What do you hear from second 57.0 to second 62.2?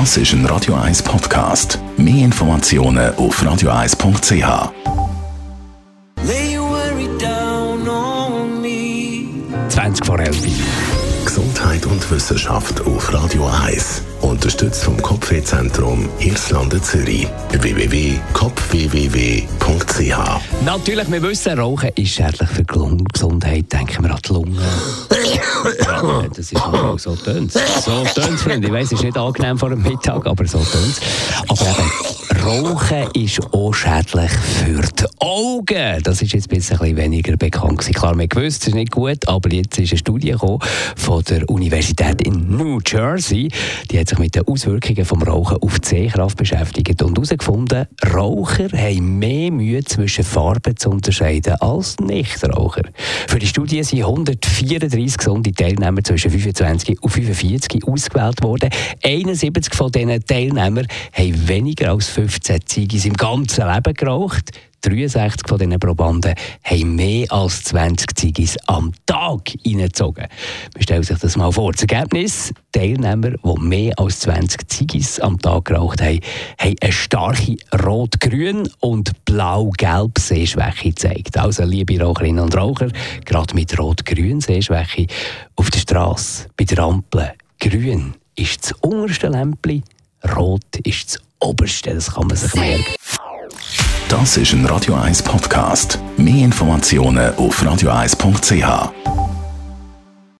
und 45 ausgewählt worden. 71 von diesen Teilnehmern haben weniger als